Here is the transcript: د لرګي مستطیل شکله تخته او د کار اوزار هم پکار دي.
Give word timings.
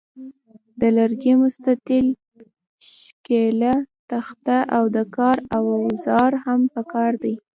د 0.79 0.81
لرګي 0.97 1.33
مستطیل 1.41 2.07
شکله 2.91 3.73
تخته 4.09 4.57
او 4.75 4.83
د 4.95 4.97
کار 5.17 5.37
اوزار 5.57 6.31
هم 6.45 6.61
پکار 6.75 7.11
دي. 7.23 7.33